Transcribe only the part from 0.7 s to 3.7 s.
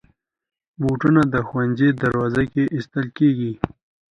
بوټونه د ښوونځي دروازې کې ایستل کېږي.